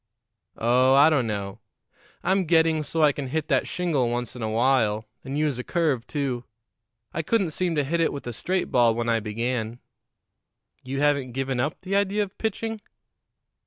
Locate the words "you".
10.83-11.01